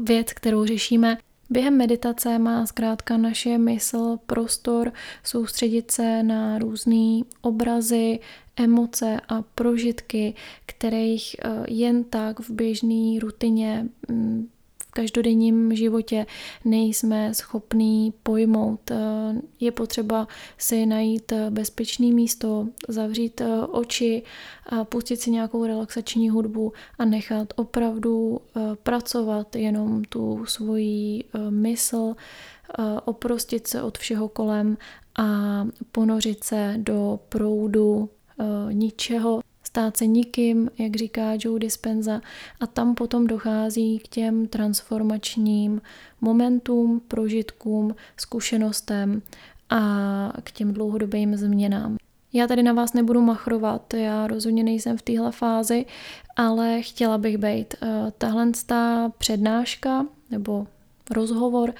věc, 0.04 0.34
kterou 0.34 0.66
řešíme 0.66 1.18
Během 1.50 1.78
meditace 1.78 2.40
má 2.40 2.66
zkrátka 2.66 3.18
naše 3.18 3.58
mysl 3.58 4.18
prostor 4.26 4.92
soustředit 5.24 5.92
se 5.92 6.24
na 6.24 6.60
různé 6.60 7.22
obrazy, 7.42 8.20
emoce 8.56 9.20
a 9.28 9.42
prožitky, 9.42 10.34
kterých 10.66 11.36
eh, 11.40 11.66
jen 11.68 12.04
tak 12.04 12.40
v 12.40 12.50
běžné 12.50 13.20
rutině 13.20 13.86
mm, 14.10 14.48
každodenním 14.94 15.76
životě 15.76 16.26
nejsme 16.66 17.34
schopní 17.34 18.14
pojmout. 18.24 18.92
Eh, 18.92 18.96
je 19.60 19.72
potřeba 19.72 20.28
si 20.58 20.86
najít 20.86 21.32
eh, 21.32 21.50
bezpečné 21.50 22.08
místo, 22.08 22.68
zavřít 22.88 23.42
eh, 23.42 23.62
oči 23.68 24.24
a 24.66 24.84
pustit 24.84 25.18
si 25.18 25.32
nějakou 25.32 25.66
relaxační 25.66 26.30
hudbu 26.30 26.74
a 27.00 27.06
nechat 27.06 27.54
opravdu 27.56 28.42
pracovat 28.84 29.56
jenom 29.56 30.04
tu 30.04 30.46
svoji 30.46 31.24
mysl, 31.50 32.16
oprostit 33.06 33.68
se 33.68 33.84
od 33.84 33.98
všeho 33.98 34.30
kolem 34.30 34.78
a 35.16 35.28
ponořit 35.92 36.44
se 36.44 36.74
do 36.78 37.20
proudu 37.30 38.10
ničeho, 38.72 39.42
stát 39.74 39.98
se 39.98 40.08
nikým, 40.08 40.70
jak 40.78 40.96
říká 40.96 41.32
Joe 41.40 41.60
Dispenza, 41.60 42.22
a 42.60 42.68
tam 42.68 42.96
potom 42.96 43.28
dochází 43.28 44.00
k 44.00 44.08
těm 44.08 44.48
transformačním 44.48 45.82
momentům, 46.22 47.02
prožitkům, 47.08 47.96
zkušenostem 48.18 49.22
a 49.70 50.34
k 50.44 50.52
těm 50.52 50.74
dlouhodobým 50.74 51.38
změnám. 51.38 51.98
Já 52.34 52.48
tady 52.48 52.64
na 52.64 52.74
vás 52.74 52.94
nebudu 52.94 53.22
machrovat, 53.22 53.94
já 53.94 54.28
rozhodně 54.28 54.64
nejsem 54.64 54.98
v 54.98 55.02
téhle 55.02 55.32
fázi, 55.32 55.86
ale 56.36 56.82
chtěla 56.82 57.18
bych 57.18 57.38
být. 57.38 57.76
Eh, 57.82 58.12
tahle 58.18 58.52
přednáška 59.18 60.06
nebo 60.32 60.68
rozhovor. 61.12 61.74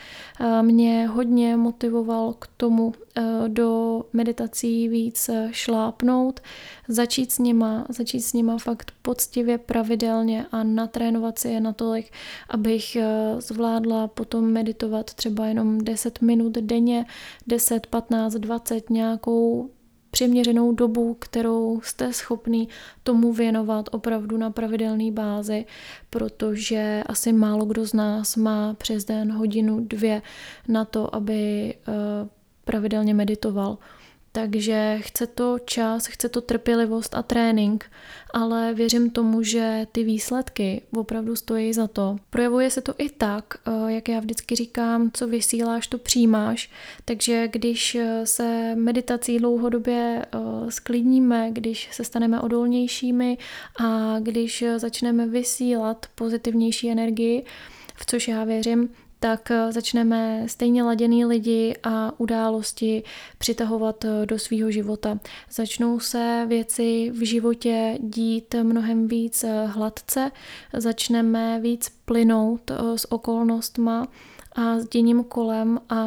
Mě 0.62 1.08
hodně 1.08 1.58
motivoval 1.58 2.34
k 2.34 2.48
tomu 2.58 2.94
eh, 3.16 3.22
do 3.48 4.02
meditací 4.14 4.90
víc 4.90 5.30
šlápnout, 5.52 6.40
začít 6.88 7.32
s 7.32 7.40
nima, 7.40 7.86
začít 7.90 8.22
s 8.22 8.34
nima 8.34 8.58
fakt 8.58 8.92
poctivě, 9.02 9.58
pravidelně 9.58 10.46
a 10.52 10.64
natrénovat 10.64 11.40
si 11.40 11.50
je 11.50 11.60
natolik, 11.60 12.12
abych 12.50 12.96
eh, 12.96 13.06
zvládla 13.42 14.08
potom 14.08 14.52
meditovat 14.52 15.14
třeba 15.14 15.46
jenom 15.46 15.78
10 15.78 16.22
minut 16.22 16.54
denně, 16.54 17.06
10, 17.48 17.88
15, 17.88 18.34
20, 18.34 18.90
nějakou 18.90 19.70
přiměřenou 20.14 20.72
dobu, 20.72 21.14
kterou 21.14 21.82
jste 21.84 22.14
schopný 22.14 22.70
tomu 23.04 23.34
věnovat 23.34 23.90
opravdu 23.92 24.38
na 24.38 24.50
pravidelné 24.50 25.12
bázi, 25.12 25.66
protože 26.10 27.04
asi 27.06 27.34
málo 27.34 27.66
kdo 27.66 27.86
z 27.86 27.94
nás 27.94 28.36
má 28.36 28.74
přes 28.74 29.06
den 29.06 29.32
hodinu, 29.32 29.80
dvě 29.80 30.22
na 30.68 30.86
to, 30.86 31.16
aby 31.16 31.74
eh, 31.74 31.94
pravidelně 32.66 33.14
meditoval. 33.14 33.78
Takže 34.36 34.98
chce 35.02 35.28
to 35.28 35.60
čas, 35.66 36.06
chce 36.06 36.30
to 36.30 36.42
trpělivost 36.42 37.16
a 37.16 37.24
trénink, 37.24 37.92
ale 38.32 38.74
věřím 38.74 39.10
tomu, 39.10 39.44
že 39.44 39.88
ty 39.92 40.04
výsledky 40.04 40.82
opravdu 40.98 41.36
stojí 41.36 41.74
za 41.74 41.88
to. 41.88 42.18
Projevuje 42.30 42.70
se 42.70 42.82
to 42.82 42.94
i 42.98 43.10
tak, 43.10 43.54
eh, 43.68 43.92
jak 43.94 44.10
já 44.10 44.20
vždycky 44.20 44.56
říkám, 44.56 45.12
co 45.14 45.28
vysíláš, 45.28 45.88
to 45.88 45.98
přijímáš. 45.98 46.70
Takže 47.06 47.48
když 47.48 47.96
eh, 47.96 48.26
se 48.26 48.76
meditací 48.76 49.38
dlouhodobě 49.40 50.26
eh, 50.26 50.38
sklidníme, 50.72 51.50
když 51.52 51.90
se 51.92 52.04
staneme 52.04 52.42
odolnějšími 52.42 53.38
a 53.80 54.20
když 54.20 54.64
začneme 54.78 55.28
vysílat 55.28 56.06
pozitivnější 56.16 56.92
energii, 56.92 57.46
v 57.96 58.06
což 58.06 58.28
já 58.28 58.44
věřím, 58.44 58.90
tak 59.24 59.52
eh, 59.52 59.72
začneme 59.72 60.44
stejně 60.46 60.84
laděný 60.84 61.26
lidi 61.26 61.76
a 61.84 62.12
události 62.18 63.04
přitahovat 63.38 64.06
eh, 64.06 64.26
do 64.26 64.40
svého 64.40 64.72
života. 64.72 65.20
Začnou 65.52 66.00
se 66.00 66.46
věci 66.48 67.12
v 67.14 67.26
životě 67.26 67.98
dít 68.00 68.56
mnohem 68.64 69.08
víc 69.08 69.44
eh, 69.44 69.66
hladce, 69.66 70.32
začneme 70.74 71.60
víc 71.60 71.90
plynout 72.06 72.72
s 72.96 73.12
okolnostma 73.12 74.08
a 74.56 74.80
s 74.80 74.88
děním 74.88 75.24
kolem 75.24 75.80
a 75.90 76.06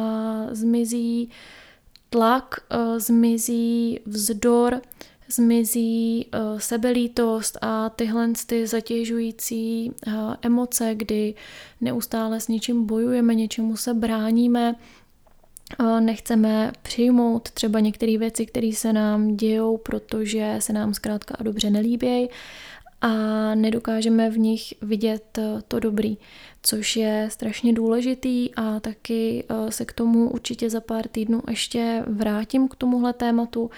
zmizí 0.51 1.29
tlak, 2.09 2.55
zmizí 2.97 3.99
vzdor, 4.05 4.81
zmizí 5.29 6.25
uh, 6.25 6.59
sebelítost 6.59 7.57
a 7.61 7.89
tyhle 7.89 8.29
ty 8.45 8.67
zatěžující 8.67 9.91
uh, 10.07 10.13
emoce, 10.41 10.95
kdy 10.95 11.33
neustále 11.81 12.39
s 12.39 12.47
něčím 12.47 12.85
bojujeme, 12.85 13.35
něčemu 13.35 13.77
se 13.77 13.93
bráníme, 13.93 14.75
uh, 15.79 16.01
nechceme 16.01 16.71
přijmout 16.81 17.51
třeba 17.51 17.79
některé 17.79 18.17
věci, 18.17 18.45
které 18.45 18.71
se 18.73 18.93
nám 18.93 19.35
dějou, 19.37 19.77
protože 19.77 20.55
se 20.59 20.73
nám 20.73 20.93
zkrátka 20.93 21.35
a 21.39 21.43
dobře 21.43 21.69
nelíbějí 21.69 22.29
a 23.01 23.11
nedokážeme 23.55 24.29
v 24.29 24.37
nich 24.37 24.73
vidět 24.81 25.39
to 25.67 25.79
dobrý, 25.79 26.17
což 26.61 26.95
je 26.95 27.27
strašně 27.31 27.73
důležitý 27.73 28.55
a 28.55 28.79
taky 28.79 29.43
se 29.69 29.85
k 29.85 29.93
tomu 29.93 30.29
určitě 30.29 30.69
za 30.69 30.81
pár 30.81 31.07
týdnů 31.07 31.41
ještě 31.49 32.03
vrátím 32.07 32.67
k 32.67 32.75
tomuhle 32.75 33.13
tématu, 33.13 33.69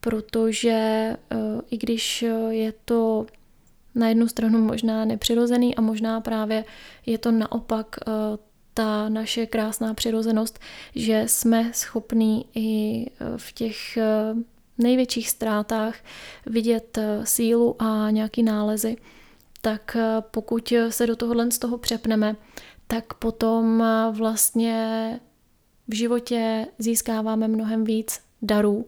protože 0.00 0.70
eh, 0.70 1.36
i 1.70 1.78
když 1.78 2.22
eh, 2.22 2.28
je 2.50 2.72
to 2.84 3.26
na 3.94 4.08
jednu 4.08 4.28
stranu 4.28 4.60
možná 4.60 5.04
nepřirozený 5.04 5.76
a 5.76 5.80
možná 5.80 6.20
právě 6.20 6.64
je 7.06 7.18
to 7.18 7.30
naopak 7.30 7.96
eh, 8.00 8.10
ta 8.74 9.08
naše 9.08 9.46
krásná 9.46 9.94
přirozenost, 9.94 10.58
že 10.94 11.22
jsme 11.26 11.70
schopní 11.74 12.44
i 12.54 13.06
v 13.36 13.52
těch 13.52 13.98
největších 14.78 15.30
ztrátách 15.30 15.94
vidět 16.46 16.98
sílu 17.24 17.82
a 17.82 18.10
nějaký 18.10 18.42
nálezy, 18.42 18.96
tak 19.60 19.96
pokud 20.20 20.72
se 20.88 21.06
do 21.06 21.16
tohohle 21.16 21.50
z 21.50 21.58
toho 21.58 21.78
přepneme, 21.78 22.36
tak 22.86 23.14
potom 23.14 23.84
vlastně 24.10 25.20
v 25.88 25.94
životě 25.94 26.66
získáváme 26.78 27.48
mnohem 27.48 27.84
víc 27.84 28.20
darů, 28.42 28.86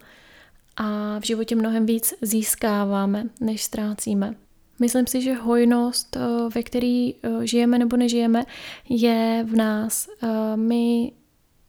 a 0.76 1.18
v 1.20 1.26
životě 1.26 1.56
mnohem 1.56 1.86
víc 1.86 2.14
získáváme, 2.22 3.24
než 3.40 3.64
ztrácíme. 3.64 4.34
Myslím 4.82 5.06
si, 5.06 5.22
že 5.22 5.34
hojnost, 5.34 6.16
eh, 6.16 6.20
ve 6.54 6.62
které 6.62 7.10
eh, 7.22 7.46
žijeme 7.46 7.78
nebo 7.78 7.96
nežijeme, 7.96 8.44
je 8.88 9.46
v 9.48 9.56
nás. 9.56 10.08
Eh, 10.22 10.56
my 10.56 11.12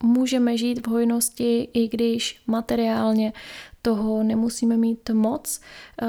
můžeme 0.03 0.57
žít 0.57 0.87
v 0.87 0.89
hojnosti, 0.89 1.69
i 1.73 1.87
když 1.87 2.41
materiálně 2.47 3.33
toho 3.81 4.23
nemusíme 4.23 4.77
mít 4.77 5.09
moc. 5.09 5.61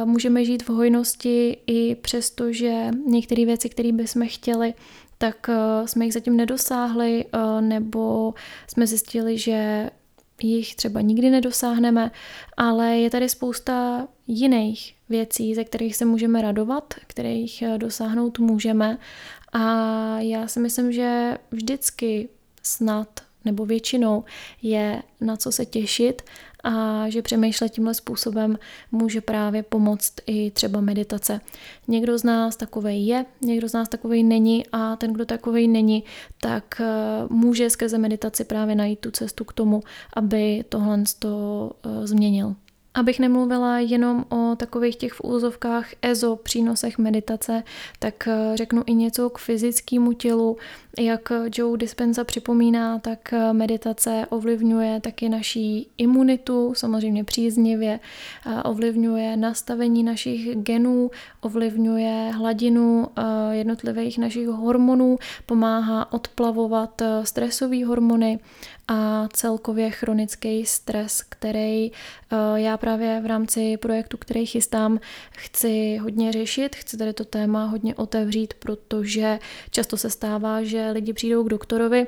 Můžeme 0.04 0.44
žít 0.44 0.62
v 0.62 0.68
hojnosti 0.68 1.56
i 1.66 1.94
přesto, 1.94 2.52
že 2.52 2.90
některé 3.06 3.44
věci, 3.44 3.68
které 3.68 3.92
bychom 3.92 4.28
chtěli, 4.28 4.74
tak 5.18 5.50
jsme 5.84 6.04
jich 6.04 6.14
zatím 6.14 6.36
nedosáhli, 6.36 7.24
nebo 7.60 8.34
jsme 8.66 8.86
zjistili, 8.86 9.38
že 9.38 9.90
jich 10.42 10.74
třeba 10.74 11.00
nikdy 11.00 11.30
nedosáhneme, 11.30 12.10
ale 12.56 12.98
je 12.98 13.10
tady 13.10 13.28
spousta 13.28 14.08
jiných 14.26 14.94
věcí, 15.08 15.54
ze 15.54 15.64
kterých 15.64 15.96
se 15.96 16.04
můžeme 16.04 16.42
radovat, 16.42 16.94
kterých 17.06 17.62
eh, 17.62 17.78
dosáhnout 17.78 18.38
můžeme. 18.38 18.98
A 19.52 19.60
já 20.20 20.48
si 20.48 20.60
myslím, 20.60 20.92
že 20.92 21.38
vždycky 21.50 22.28
snad 22.62 23.20
nebo 23.44 23.66
většinou 23.66 24.24
je 24.62 25.02
na 25.20 25.36
co 25.36 25.52
se 25.52 25.66
těšit 25.66 26.22
a 26.64 27.04
že 27.09 27.23
přemýšlet 27.23 27.68
tímhle 27.68 27.94
způsobem 27.94 28.59
může 28.92 29.21
právě 29.21 29.62
pomoct 29.62 30.12
i 30.26 30.50
třeba 30.50 30.80
meditace. 30.80 31.40
Někdo 31.88 32.18
z 32.18 32.25
nás 32.25 32.56
takovej 32.56 33.06
je, 33.06 33.26
někdo 33.40 33.68
z 33.68 33.73
nás 33.73 33.88
takovej 33.88 34.23
není 34.23 34.66
a 34.73 34.97
ten, 34.97 35.12
kdo 35.12 35.25
takovej 35.25 35.68
není, 35.68 36.04
tak 36.40 36.80
eh, 36.80 36.87
může 37.30 37.71
skrze 37.71 37.99
meditaci 37.99 38.44
právě 38.44 38.75
najít 38.75 38.99
tu 38.99 39.11
cestu 39.11 39.44
k 39.44 39.52
tomu, 39.52 39.83
aby 40.14 40.64
tohle 40.68 41.02
to 41.18 41.71
eh, 41.87 42.06
změnil. 42.06 42.54
Abych 42.94 43.20
nemluvila 43.20 43.78
jenom 43.78 44.24
o 44.28 44.56
takových 44.56 44.96
těch 44.96 45.12
v 45.12 45.20
úzovkách 45.24 45.86
EZO 46.02 46.36
přínosech 46.36 46.98
meditace, 46.98 47.62
tak 47.98 48.28
eh, 48.28 48.56
řeknu 48.56 48.82
i 48.86 48.94
něco 48.94 49.30
k 49.30 49.38
fyzickému 49.38 50.12
tělu. 50.12 50.56
Jak 50.98 51.32
Joe 51.56 51.78
Dispenza 51.78 52.24
připomíná, 52.24 52.98
tak 52.98 53.32
eh, 53.32 53.52
meditace 53.52 54.26
ovlivňuje 54.30 55.00
taky 55.00 55.28
naší 55.28 55.88
imunitu, 55.98 56.72
samozřejmě 56.76 57.24
příznivě, 57.24 58.00
ovlivňuje 58.64 59.36
nastavení 59.36 60.02
našich 60.02 60.56
genů, 60.56 61.10
ovlivňuje 61.40 62.30
hladinu 62.34 63.08
eh, 63.16 63.22
jednotlivých 63.56 64.18
našich 64.18 64.48
hormonů, 64.48 65.18
pomáhá 65.46 66.12
odplavovat 66.12 67.02
stresové 67.24 67.84
hormony, 67.84 68.38
a 68.88 69.28
celkově 69.32 69.90
chronický 69.90 70.66
stres, 70.66 71.22
který 71.22 71.92
eh, 71.92 72.36
já 72.54 72.76
právě 72.76 73.20
v 73.20 73.26
rámci 73.26 73.76
projektu, 73.76 74.16
který 74.16 74.46
chystám, 74.46 75.00
chci 75.30 75.96
hodně 75.96 76.32
řešit, 76.32 76.76
chci 76.76 76.96
tady 76.96 77.12
to 77.12 77.24
téma 77.24 77.64
hodně 77.64 77.94
otevřít, 77.94 78.54
protože 78.54 79.38
často 79.70 79.96
se 79.96 80.10
stává, 80.10 80.62
že 80.62 80.90
lidi 80.90 81.12
přijdou 81.12 81.44
k 81.44 81.48
doktorovi 81.48 82.06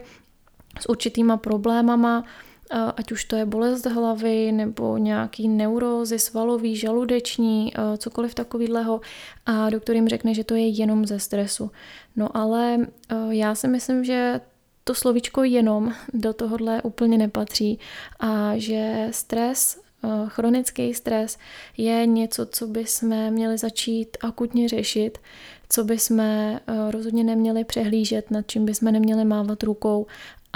s 0.80 0.88
určitýma 0.88 1.36
problémama, 1.36 2.24
ať 2.96 3.12
už 3.12 3.24
to 3.24 3.36
je 3.36 3.46
bolest 3.46 3.86
hlavy 3.86 4.52
nebo 4.52 4.98
nějaký 4.98 5.48
neurózy, 5.48 6.18
svalový, 6.18 6.76
žaludeční, 6.76 7.72
cokoliv 7.98 8.34
takového 8.34 9.00
a 9.46 9.70
doktor 9.70 9.94
jim 9.94 10.08
řekne, 10.08 10.34
že 10.34 10.44
to 10.44 10.54
je 10.54 10.68
jenom 10.68 11.06
ze 11.06 11.18
stresu. 11.18 11.70
No 12.16 12.36
ale 12.36 12.78
já 13.30 13.54
si 13.54 13.68
myslím, 13.68 14.04
že 14.04 14.40
to 14.86 14.94
slovíčko 14.94 15.44
jenom 15.44 15.94
do 16.12 16.32
tohohle 16.32 16.82
úplně 16.82 17.18
nepatří 17.18 17.78
a 18.20 18.52
že 18.56 19.08
stres 19.10 19.80
chronický 20.28 20.94
stres 20.94 21.38
je 21.76 22.06
něco, 22.06 22.46
co 22.46 22.66
bychom 22.66 23.30
měli 23.30 23.58
začít 23.58 24.16
akutně 24.20 24.68
řešit, 24.68 25.18
co 25.68 25.84
bychom 25.84 26.22
rozhodně 26.90 27.24
neměli 27.24 27.64
přehlížet, 27.64 28.30
nad 28.30 28.46
čím 28.46 28.64
bychom 28.64 28.92
neměli 28.92 29.24
mávat 29.24 29.62
rukou 29.62 30.06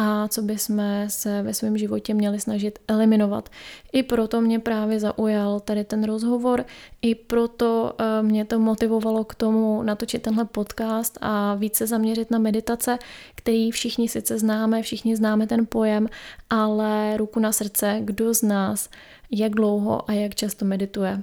a 0.02 0.28
co 0.28 0.42
bychom 0.42 0.83
se 1.09 1.42
ve 1.42 1.54
svém 1.54 1.78
životě 1.78 2.14
měli 2.14 2.40
snažit 2.40 2.78
eliminovat. 2.88 3.49
I 3.92 4.02
proto 4.02 4.40
mě 4.40 4.59
právě 4.59 5.00
zaujal 5.00 5.61
tady 5.61 5.85
ten 5.85 6.04
rozhovor, 6.04 6.64
i 7.02 7.14
proto 7.14 7.92
eh, 7.99 8.23
mě 8.23 8.45
to 8.45 8.59
motivovalo 8.59 9.25
k 9.25 9.35
tomu 9.35 9.83
natočit 9.83 10.23
tenhle 10.23 10.45
podcast 10.45 11.19
a 11.21 11.54
více 11.54 11.87
zaměřit 11.87 12.30
na 12.30 12.38
meditace, 12.38 12.99
který 13.35 13.71
všichni 13.71 14.09
sice 14.09 14.38
známe, 14.38 14.83
všichni 14.83 15.16
známe 15.16 15.47
ten 15.47 15.66
pojem, 15.66 16.09
ale 16.50 17.16
ruku 17.16 17.40
na 17.40 17.52
srdce, 17.52 18.00
kdo 18.00 18.35
z 18.35 18.42
nás, 18.42 18.88
jak 19.30 19.52
dlouho 19.52 20.11
a 20.11 20.12
jak 20.12 20.35
často 20.35 20.64
medituje. 20.64 21.23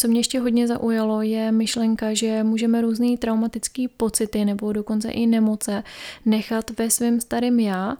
Co 0.00 0.08
mě 0.08 0.20
ještě 0.20 0.40
hodně 0.40 0.66
zaujalo, 0.66 1.22
je 1.22 1.52
myšlenka, 1.52 2.14
že 2.14 2.44
můžeme 2.44 2.80
různé 2.80 3.16
traumatické 3.16 3.84
pocity 3.96 4.44
nebo 4.44 4.72
dokonce 4.72 5.10
i 5.10 5.26
nemoce 5.26 5.82
nechat 6.24 6.78
ve 6.78 6.90
svém 6.90 7.20
starém 7.20 7.60
já, 7.60 7.96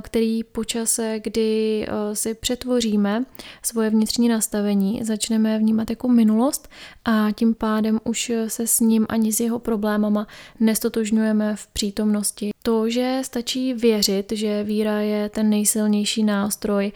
který 0.00 0.44
po 0.44 0.64
čase, 0.64 1.20
kdy 1.24 1.86
si 2.12 2.34
přetvoříme 2.34 3.24
svoje 3.62 3.90
vnitřní 3.90 4.28
nastavení, 4.28 5.00
začneme 5.04 5.58
vnímat 5.58 5.90
jako 5.90 6.08
minulost 6.08 6.68
a 7.04 7.28
tím 7.30 7.54
pádem 7.54 8.00
už 8.04 8.32
se 8.48 8.66
s 8.66 8.80
ním 8.80 9.06
ani 9.08 9.32
s 9.32 9.40
jeho 9.40 9.58
problémama 9.58 10.26
nestotožňujeme 10.60 11.56
v 11.56 11.66
přítomnosti. 11.66 12.50
To, 12.62 12.90
že 12.90 13.20
stačí 13.24 13.74
věřit, 13.74 14.32
že 14.32 14.64
víra 14.64 15.00
je 15.00 15.28
ten 15.28 15.50
nejsilnější 15.50 16.24
nástroj, 16.24 16.92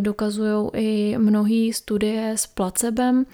dokazují 0.00 0.68
i 0.74 1.18
mnohé 1.18 1.72
studie 1.72 2.32
s 2.36 2.46
placebem, 2.46 3.26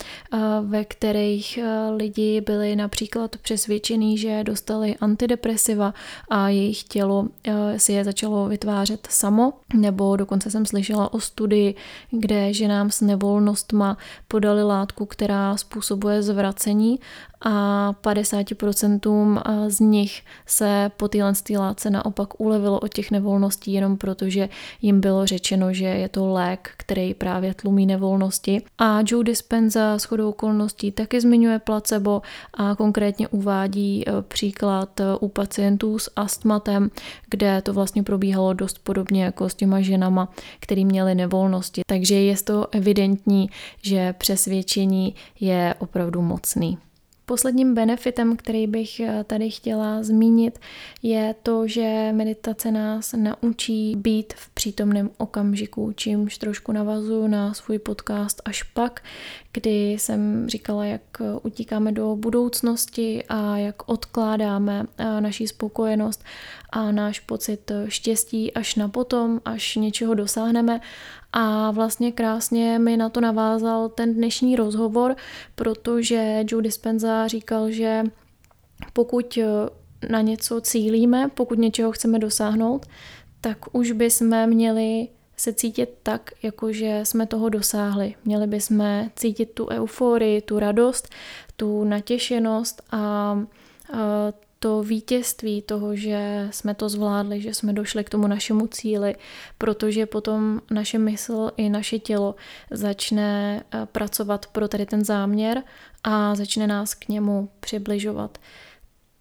ve 0.62 0.84
kterých 0.84 1.58
lidi 1.96 2.40
byli 2.40 2.76
například 2.76 3.36
přesvědčení, 3.36 4.18
že 4.18 4.44
dostali 4.44 4.96
antidepresiva 4.96 5.94
a 6.28 6.48
jejich 6.48 6.82
tělo 6.84 7.28
si 7.76 7.92
je 7.92 8.04
začalo 8.04 8.48
vytvářet 8.48 8.87
samo, 9.08 9.52
nebo 9.74 10.16
dokonce 10.16 10.50
jsem 10.50 10.66
slyšela 10.66 11.12
o 11.12 11.20
studii, 11.20 11.74
kde 12.10 12.52
ženám 12.52 12.90
s 12.90 13.00
nevolnostma 13.00 13.96
podali 14.28 14.62
látku, 14.62 15.06
která 15.06 15.56
způsobuje 15.56 16.22
zvracení 16.22 17.00
a 17.40 17.92
50% 18.02 19.42
z 19.68 19.80
nich 19.80 20.22
se 20.46 20.90
po 20.96 21.08
téhle 21.08 21.32
látce 21.56 21.90
naopak 21.90 22.40
ulevilo 22.40 22.80
od 22.80 22.94
těch 22.94 23.10
nevolností 23.10 23.72
jenom 23.72 23.96
protože 23.96 24.48
jim 24.82 25.00
bylo 25.00 25.26
řečeno, 25.26 25.72
že 25.72 25.84
je 25.84 26.08
to 26.08 26.32
lék, 26.32 26.70
který 26.76 27.14
právě 27.14 27.54
tlumí 27.54 27.86
nevolnosti. 27.86 28.62
A 28.78 28.98
Joe 29.06 29.24
Dispenza 29.24 29.98
s 29.98 30.04
chodou 30.04 30.28
okolností 30.28 30.92
taky 30.92 31.20
zmiňuje 31.20 31.58
placebo 31.58 32.22
a 32.54 32.74
konkrétně 32.74 33.28
uvádí 33.28 34.08
e, 34.08 34.22
příklad 34.22 35.00
e, 35.00 35.04
u 35.20 35.28
pacientů 35.28 35.98
s 35.98 36.10
astmatem, 36.16 36.90
kde 37.30 37.62
to 37.62 37.72
vlastně 37.72 38.02
probíhalo 38.02 38.52
dost 38.52 38.77
podobně 38.82 39.24
jako 39.24 39.48
s 39.48 39.54
těma 39.54 39.80
ženama, 39.80 40.32
který 40.60 40.84
měli 40.84 41.14
nevolnosti. 41.14 41.82
Takže 41.86 42.14
je 42.14 42.36
to 42.36 42.66
evidentní, 42.72 43.50
že 43.82 44.12
přesvědčení 44.12 45.14
je 45.40 45.74
opravdu 45.78 46.22
mocný. 46.22 46.78
Posledním 47.28 47.74
benefitem, 47.74 48.36
který 48.36 48.66
bych 48.66 49.00
eh, 49.00 49.24
tady 49.24 49.50
chtěla 49.50 50.02
zmínit, 50.02 50.58
je 51.02 51.34
to, 51.42 51.68
že 51.68 52.12
meditace 52.12 52.70
nás 52.70 53.14
naučí 53.16 53.96
být 53.96 54.32
v 54.36 54.50
přítomném 54.58 55.10
okamžiku, 55.16 55.92
čímž 55.92 56.38
trošku 56.38 56.72
navazuju 56.72 57.26
na 57.26 57.54
svůj 57.54 57.78
podcast 57.78 58.42
až 58.44 58.62
pak, 58.62 59.02
kdy 59.52 59.92
jsem 59.92 60.48
říkala, 60.48 60.84
jak 60.84 61.02
utíkáme 61.42 61.92
do 61.92 62.16
budoucnosti 62.16 63.24
a 63.28 63.56
jak 63.56 63.88
odkládáme 63.88 64.84
eh, 64.98 65.20
naší 65.20 65.46
spokojenost 65.46 66.24
a 66.70 66.92
náš 66.92 67.20
pocit 67.20 67.72
štěstí 67.88 68.54
až 68.54 68.74
na 68.74 68.88
potom, 68.88 69.40
až 69.44 69.76
něčeho 69.76 70.14
dosáhneme. 70.14 70.80
A 71.32 71.70
vlastně 71.70 72.12
krásně 72.12 72.78
mi 72.78 72.96
na 72.96 73.08
to 73.08 73.20
navázal 73.20 73.88
ten 73.88 74.14
dnešní 74.14 74.56
rozhovor, 74.56 75.16
protože 75.54 76.44
Joe 76.48 76.62
Dispenza 76.62 77.28
říkal, 77.28 77.70
že 77.70 78.04
pokud 78.92 79.38
eh, 79.38 79.46
na 80.08 80.20
něco 80.20 80.60
cílíme, 80.60 81.30
pokud 81.34 81.58
něčeho 81.58 81.92
chceme 81.92 82.18
dosáhnout, 82.18 82.86
tak 83.40 83.58
už 83.72 83.92
bychom 83.92 84.46
měli 84.46 85.08
se 85.36 85.52
cítit 85.52 85.88
tak, 86.02 86.30
jakože 86.42 87.00
jsme 87.02 87.26
toho 87.26 87.48
dosáhli. 87.48 88.14
Měli 88.24 88.46
bychom 88.46 89.10
cítit 89.16 89.50
tu 89.54 89.68
euforii, 89.68 90.40
tu 90.40 90.58
radost, 90.58 91.08
tu 91.56 91.84
natěšenost 91.84 92.82
a 92.90 93.34
to 94.58 94.82
vítězství 94.82 95.62
toho, 95.62 95.96
že 95.96 96.48
jsme 96.50 96.74
to 96.74 96.88
zvládli, 96.88 97.40
že 97.40 97.54
jsme 97.54 97.72
došli 97.72 98.04
k 98.04 98.10
tomu 98.10 98.26
našemu 98.26 98.66
cíli, 98.66 99.16
protože 99.58 100.06
potom 100.06 100.60
naše 100.70 100.98
mysl 100.98 101.50
i 101.56 101.68
naše 101.68 101.98
tělo 101.98 102.34
začne 102.70 103.62
eh, 103.74 103.86
pracovat 103.86 104.46
pro 104.46 104.68
tady 104.68 104.86
ten 104.86 105.04
záměr 105.04 105.62
a 106.04 106.34
začne 106.34 106.66
nás 106.66 106.94
k 106.94 107.08
němu 107.08 107.48
přibližovat. 107.60 108.38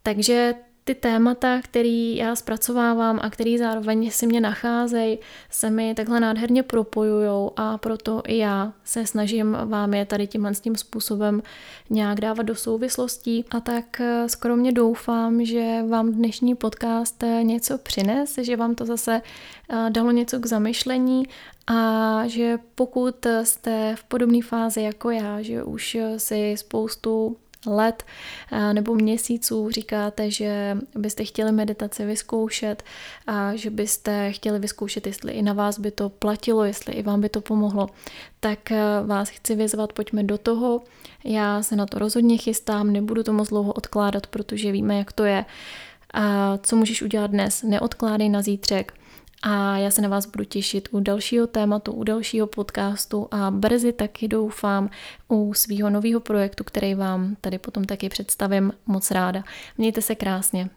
Takže 0.04 0.54
ty 0.88 0.96
témata, 0.96 1.62
které 1.64 2.14
já 2.16 2.36
zpracovávám 2.36 3.20
a 3.22 3.30
které 3.30 3.58
zároveň 3.60 4.12
si 4.12 4.28
mě 4.28 4.42
nacházejí, 4.42 5.20
se 5.50 5.70
mi 5.70 5.96
takhle 5.96 6.20
nádherně 6.20 6.64
propojují 6.64 7.50
a 7.56 7.78
proto 7.78 8.22
i 8.28 8.38
já 8.38 8.74
se 8.84 9.06
snažím 9.06 9.58
vám 9.66 9.94
je 9.94 10.06
tady 10.06 10.28
tímhle 10.28 10.54
tím 10.54 10.76
způsobem 10.76 11.42
nějak 11.90 12.22
dávat 12.22 12.44
do 12.44 12.56
souvislostí. 12.56 13.46
A 13.52 13.60
tak 13.60 14.02
eh, 14.02 14.30
skromně 14.30 14.72
doufám, 14.72 15.46
že 15.46 15.84
vám 15.90 16.12
dnešní 16.12 16.56
podcast 16.56 17.24
eh, 17.24 17.44
něco 17.44 17.78
přines, 17.78 18.38
že 18.42 18.56
vám 18.56 18.76
to 18.76 18.86
zase 18.86 19.22
eh, 19.70 19.90
dalo 19.90 20.12
něco 20.12 20.40
k 20.40 20.46
zamyšlení 20.46 21.24
a 21.68 22.22
že 22.28 22.60
pokud 22.76 23.26
jste 23.44 23.96
v 23.96 24.04
podobné 24.04 24.42
fázi 24.42 24.82
jako 24.82 25.10
já, 25.12 25.42
že 25.42 25.64
už 25.64 25.98
si 26.18 26.56
spoustu 26.58 27.38
let 27.66 28.04
nebo 28.74 28.96
měsíců 28.96 29.70
říkáte, 29.70 30.32
že 30.32 30.78
byste 30.96 31.24
chtěli 31.24 31.52
meditaci 31.52 32.06
vyzkoušet 32.06 32.84
a 33.28 33.56
že 33.56 33.70
byste 33.70 34.32
chtěli 34.32 34.60
vyzkoušet, 34.60 35.08
jestli 35.08 35.34
i 35.34 35.42
na 35.42 35.54
vás 35.54 35.80
by 35.80 35.92
to 35.92 36.10
platilo, 36.10 36.64
jestli 36.64 36.94
i 36.94 37.04
vám 37.04 37.22
by 37.22 37.30
to 37.30 37.42
pomohlo, 37.42 37.90
tak 38.40 38.60
vás 39.06 39.30
chci 39.30 39.56
vyzvat, 39.56 39.94
pojďme 39.94 40.24
do 40.24 40.38
toho. 40.38 40.82
Já 41.24 41.64
se 41.64 41.76
na 41.76 41.86
to 41.86 42.00
rozhodně 42.00 42.38
chystám, 42.38 42.94
nebudu 42.94 43.24
to 43.24 43.34
moc 43.34 43.50
dlouho 43.50 43.74
odkládat, 43.74 44.28
protože 44.28 44.72
víme, 44.72 44.98
jak 44.98 45.12
to 45.12 45.24
je. 45.24 45.46
A 46.14 46.58
co 46.58 46.76
můžeš 46.76 47.02
udělat 47.02 47.32
dnes? 47.32 47.64
Neodkládej 47.64 48.30
na 48.30 48.42
zítřek 48.42 48.94
a 49.44 49.78
já 49.78 49.92
se 49.92 50.02
na 50.02 50.10
vás 50.10 50.26
budu 50.26 50.44
těšit 50.44 50.90
u 50.92 51.00
dalšího 51.00 51.48
tématu, 51.48 51.92
u 51.92 52.04
dalšího 52.04 52.48
podcastu 52.48 53.28
a 53.32 53.52
brzy 53.52 53.94
taky 53.94 54.28
doufám 54.28 54.90
u 55.28 55.54
svého 55.54 55.90
nového 55.90 56.20
projektu, 56.20 56.64
který 56.64 56.96
vám 56.96 57.36
tady 57.42 57.58
potom 57.58 57.84
taky 57.84 58.10
představím 58.10 58.74
moc 58.86 59.12
ráda. 59.12 59.44
Mějte 59.78 60.02
se 60.02 60.16
krásně. 60.16 60.70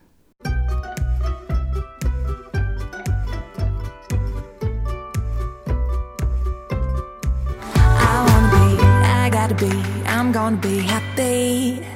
I 7.85 8.27
wanna 8.27 8.51
be, 8.51 8.83
I 9.05 9.31
gotta 9.31 9.55
be, 9.55 10.01
I'm 10.21 10.33
gonna 10.33 10.57
be 10.57 10.83
happy. 10.83 11.90